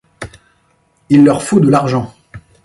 Il 1.09 1.23
leur 1.23 1.43
faut 1.43 1.59
de 1.59 1.69
l’argent. 1.69 2.11